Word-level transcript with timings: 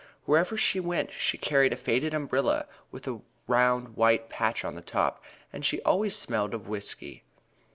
Wherever 0.25 0.57
she 0.57 0.79
went 0.79 1.13
she 1.13 1.37
carried 1.37 1.73
a 1.73 1.75
faded 1.75 2.15
umbrella 2.15 2.65
with 2.89 3.07
a 3.07 3.21
round 3.45 3.89
white 3.95 4.29
patch 4.29 4.65
on 4.65 4.81
top, 4.81 5.23
and 5.53 5.63
she 5.63 5.79
always 5.83 6.15
smelled 6.15 6.55
of 6.55 6.67
whisky. 6.67 7.23